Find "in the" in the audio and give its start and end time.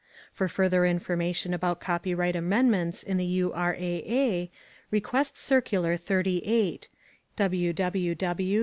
3.03-3.39